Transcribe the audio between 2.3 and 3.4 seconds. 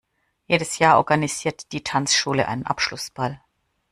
einen Abschlussball.